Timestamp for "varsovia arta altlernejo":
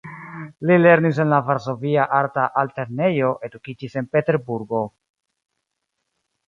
1.49-3.31